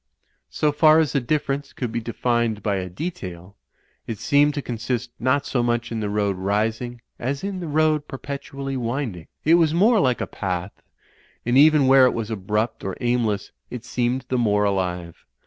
So 0.49 0.71
far 0.71 0.97
as 0.97 1.13
the 1.13 1.21
difference 1.21 1.73
could 1.73 1.91
be 1.91 2.01
defined 2.01 2.63
by 2.63 2.77
a 2.77 2.89
detail, 2.89 3.55
it 4.07 4.17
seemed 4.17 4.55
to 4.55 4.61
consist 4.63 5.11
not 5.19 5.45
so 5.45 5.61
much 5.61 5.91
in 5.91 5.99
the 5.99 6.09
road 6.09 6.37
rising 6.37 7.01
as 7.19 7.43
in 7.43 7.59
the 7.59 7.67
road 7.67 8.07
perpetually 8.07 8.75
winding. 8.77 9.27
It 9.45 9.53
was 9.61 9.75
more 9.75 9.99
like 9.99 10.19
a 10.19 10.25
path; 10.25 10.81
and 11.45 11.55
even 11.55 11.85
where 11.85 12.07
it 12.07 12.15
was 12.15 12.31
abrupt 12.31 12.83
or 12.83 12.97
aimless, 12.99 13.51
it 13.69 13.85
seemed 13.85 14.25
the 14.29 14.39
more 14.39 14.63
alive. 14.63 15.23